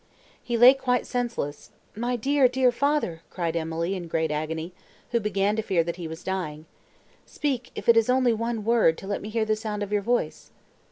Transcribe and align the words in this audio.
He 0.43 0.57
lay 0.57 0.73
quite 0.73 1.05
senseless.—"My 1.05 2.15
dear, 2.15 2.47
dear 2.47 2.71
father!" 2.71 3.21
cried 3.29 3.55
Emily 3.55 3.93
in 3.93 4.07
great 4.07 4.31
agony, 4.31 4.73
who 5.11 5.19
began 5.19 5.55
to 5.57 5.61
fear 5.61 5.83
that 5.83 5.97
he 5.97 6.07
was 6.07 6.23
dying, 6.23 6.65
"speak, 7.27 7.69
if 7.75 7.87
it 7.87 7.95
is 7.95 8.09
only 8.09 8.33
one 8.33 8.65
word 8.65 8.97
to 8.97 9.05
let 9.05 9.21
me 9.21 9.29
hear 9.29 9.45
the 9.45 9.55
sound 9.55 9.83
of 9.83 9.91
your 9.91 10.01
voice!" 10.01 10.49